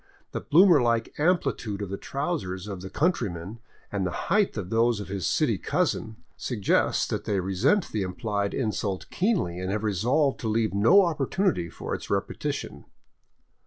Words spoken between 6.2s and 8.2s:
suggests that they resent the